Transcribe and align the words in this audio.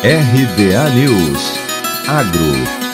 RBA 0.00 0.90
News. 0.90 1.58
Agro. 2.06 2.88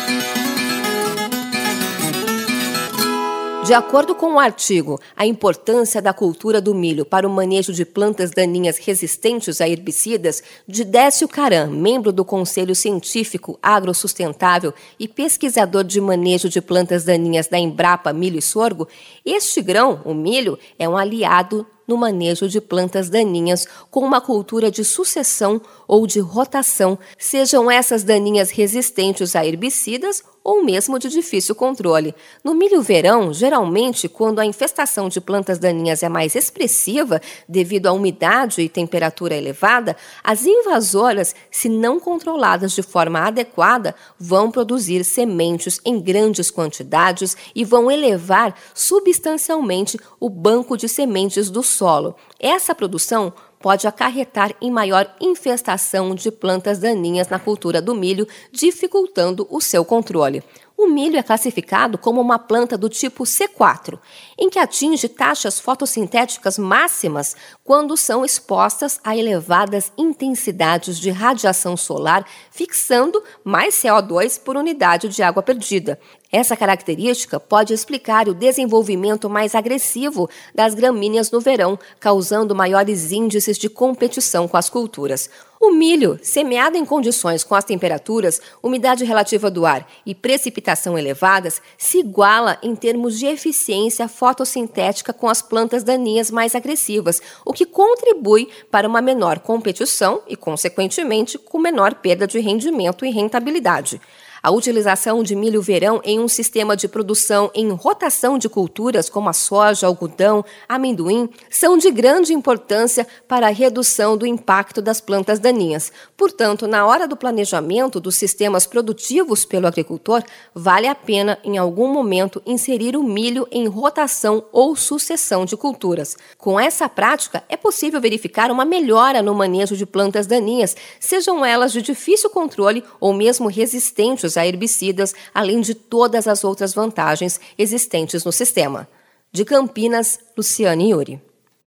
De 3.66 3.74
acordo 3.74 4.14
com 4.14 4.34
o 4.34 4.38
artigo 4.38 4.98
A 5.14 5.26
importância 5.26 6.00
da 6.00 6.14
cultura 6.14 6.62
do 6.62 6.74
milho 6.74 7.04
para 7.04 7.28
o 7.28 7.30
manejo 7.30 7.74
de 7.74 7.84
plantas 7.84 8.30
daninhas 8.30 8.78
resistentes 8.78 9.60
a 9.60 9.68
herbicidas, 9.68 10.42
de 10.66 10.82
Décio 10.82 11.28
Caram, 11.28 11.70
membro 11.70 12.10
do 12.10 12.24
Conselho 12.24 12.74
Científico 12.74 13.58
Agrosustentável 13.62 14.72
e 14.98 15.06
pesquisador 15.06 15.84
de 15.84 16.00
manejo 16.00 16.48
de 16.48 16.62
plantas 16.62 17.04
daninhas 17.04 17.48
da 17.48 17.58
Embrapa 17.58 18.14
Milho 18.14 18.38
e 18.38 18.42
Sorgo, 18.42 18.88
este 19.26 19.60
grão, 19.60 20.00
o 20.06 20.14
milho, 20.14 20.58
é 20.78 20.88
um 20.88 20.96
aliado 20.96 21.66
no 21.86 21.96
manejo 21.96 22.48
de 22.48 22.60
plantas 22.60 23.08
daninhas 23.08 23.66
com 23.90 24.00
uma 24.00 24.20
cultura 24.20 24.70
de 24.70 24.84
sucessão 24.84 25.60
ou 25.86 26.06
de 26.06 26.20
rotação, 26.20 26.98
sejam 27.18 27.70
essas 27.70 28.02
daninhas 28.02 28.50
resistentes 28.50 29.36
a 29.36 29.44
herbicidas 29.44 30.22
ou 30.44 30.62
mesmo 30.62 30.98
de 30.98 31.08
difícil 31.08 31.54
controle. 31.54 32.14
No 32.44 32.54
milho 32.54 32.82
verão, 32.82 33.32
geralmente, 33.32 34.06
quando 34.10 34.40
a 34.40 34.44
infestação 34.44 35.08
de 35.08 35.18
plantas 35.18 35.58
daninhas 35.58 36.02
é 36.02 36.08
mais 36.08 36.34
expressiva 36.34 37.20
devido 37.48 37.86
à 37.86 37.92
umidade 37.92 38.60
e 38.60 38.68
temperatura 38.68 39.34
elevada, 39.34 39.96
as 40.22 40.44
invasoras, 40.44 41.34
se 41.50 41.70
não 41.70 41.98
controladas 41.98 42.72
de 42.72 42.82
forma 42.82 43.20
adequada, 43.20 43.94
vão 44.18 44.50
produzir 44.50 45.02
sementes 45.02 45.80
em 45.82 45.98
grandes 45.98 46.50
quantidades 46.50 47.34
e 47.54 47.64
vão 47.64 47.90
elevar 47.90 48.54
substancialmente 48.74 49.98
o 50.20 50.28
banco 50.28 50.76
de 50.76 50.90
sementes 50.90 51.48
do 51.48 51.62
solo. 51.74 52.14
Essa 52.38 52.74
produção 52.74 53.32
pode 53.60 53.86
acarretar 53.86 54.54
em 54.60 54.70
maior 54.70 55.10
infestação 55.20 56.14
de 56.14 56.30
plantas 56.30 56.78
daninhas 56.78 57.28
na 57.28 57.38
cultura 57.38 57.80
do 57.80 57.94
milho, 57.94 58.28
dificultando 58.52 59.46
o 59.50 59.60
seu 59.60 59.84
controle. 59.84 60.42
O 60.76 60.88
milho 60.88 61.16
é 61.16 61.22
classificado 61.22 61.96
como 61.96 62.20
uma 62.20 62.36
planta 62.36 62.76
do 62.76 62.88
tipo 62.88 63.22
C4, 63.22 63.96
em 64.36 64.50
que 64.50 64.58
atinge 64.58 65.08
taxas 65.08 65.60
fotossintéticas 65.60 66.58
máximas 66.58 67.36
quando 67.62 67.96
são 67.96 68.24
expostas 68.24 68.98
a 69.04 69.16
elevadas 69.16 69.92
intensidades 69.96 70.98
de 70.98 71.10
radiação 71.10 71.76
solar, 71.76 72.26
fixando 72.50 73.22
mais 73.44 73.76
CO2 73.76 74.40
por 74.40 74.56
unidade 74.56 75.08
de 75.08 75.22
água 75.22 75.44
perdida. 75.44 75.98
Essa 76.30 76.56
característica 76.56 77.38
pode 77.38 77.72
explicar 77.72 78.28
o 78.28 78.34
desenvolvimento 78.34 79.30
mais 79.30 79.54
agressivo 79.54 80.28
das 80.52 80.74
gramíneas 80.74 81.30
no 81.30 81.40
verão, 81.40 81.78
causando 82.00 82.56
maiores 82.56 83.12
índices 83.12 83.56
de 83.56 83.68
competição 83.68 84.48
com 84.48 84.56
as 84.56 84.68
culturas. 84.68 85.30
O 85.66 85.70
milho, 85.70 86.18
semeado 86.22 86.76
em 86.76 86.84
condições 86.84 87.42
com 87.42 87.54
as 87.54 87.64
temperaturas, 87.64 88.38
umidade 88.62 89.02
relativa 89.02 89.50
do 89.50 89.64
ar 89.64 89.88
e 90.04 90.14
precipitação 90.14 90.98
elevadas, 90.98 91.62
se 91.78 92.00
iguala 92.00 92.58
em 92.62 92.76
termos 92.76 93.18
de 93.18 93.24
eficiência 93.24 94.06
fotossintética 94.06 95.10
com 95.10 95.26
as 95.26 95.40
plantas 95.40 95.82
daninhas 95.82 96.30
mais 96.30 96.54
agressivas, 96.54 97.22
o 97.46 97.52
que 97.54 97.64
contribui 97.64 98.46
para 98.70 98.86
uma 98.86 99.00
menor 99.00 99.38
competição 99.38 100.20
e, 100.28 100.36
consequentemente, 100.36 101.38
com 101.38 101.58
menor 101.58 101.94
perda 101.94 102.26
de 102.26 102.38
rendimento 102.40 103.06
e 103.06 103.10
rentabilidade. 103.10 103.98
A 104.44 104.50
utilização 104.50 105.22
de 105.22 105.34
milho 105.34 105.62
verão 105.62 106.02
em 106.04 106.20
um 106.20 106.28
sistema 106.28 106.76
de 106.76 106.86
produção 106.86 107.50
em 107.54 107.70
rotação 107.70 108.36
de 108.36 108.46
culturas 108.46 109.08
como 109.08 109.30
a 109.30 109.32
soja, 109.32 109.86
algodão, 109.86 110.44
amendoim 110.68 111.30
são 111.48 111.78
de 111.78 111.90
grande 111.90 112.34
importância 112.34 113.06
para 113.26 113.46
a 113.46 113.50
redução 113.50 114.18
do 114.18 114.26
impacto 114.26 114.82
das 114.82 115.00
plantas 115.00 115.38
daninhas. 115.38 115.90
Portanto, 116.14 116.66
na 116.66 116.84
hora 116.84 117.08
do 117.08 117.16
planejamento 117.16 117.98
dos 117.98 118.16
sistemas 118.16 118.66
produtivos 118.66 119.46
pelo 119.46 119.66
agricultor, 119.66 120.22
vale 120.54 120.88
a 120.88 120.94
pena 120.94 121.38
em 121.42 121.56
algum 121.56 121.88
momento 121.88 122.42
inserir 122.44 122.98
o 122.98 123.02
milho 123.02 123.48
em 123.50 123.66
rotação 123.66 124.44
ou 124.52 124.76
sucessão 124.76 125.46
de 125.46 125.56
culturas. 125.56 126.18
Com 126.36 126.60
essa 126.60 126.86
prática, 126.86 127.42
é 127.48 127.56
possível 127.56 127.98
verificar 127.98 128.50
uma 128.50 128.66
melhora 128.66 129.22
no 129.22 129.34
manejo 129.34 129.74
de 129.74 129.86
plantas 129.86 130.26
daninhas, 130.26 130.76
sejam 131.00 131.42
elas 131.42 131.72
de 131.72 131.80
difícil 131.80 132.28
controle 132.28 132.84
ou 133.00 133.14
mesmo 133.14 133.48
resistentes 133.48 134.33
a 134.36 134.46
herbicidas, 134.46 135.14
além 135.32 135.60
de 135.60 135.74
todas 135.74 136.26
as 136.26 136.44
outras 136.44 136.74
vantagens 136.74 137.40
existentes 137.58 138.24
no 138.24 138.32
sistema. 138.32 138.88
De 139.32 139.44
Campinas, 139.44 140.18
Luciane 140.36 140.90
Yuri. 140.90 141.20